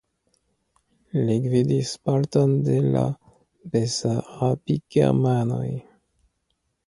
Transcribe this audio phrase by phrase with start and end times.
[1.27, 3.03] Li gvidis parton de la
[3.75, 5.69] besarabigermanoj.